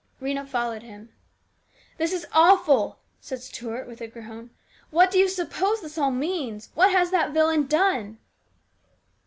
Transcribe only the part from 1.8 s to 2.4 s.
This is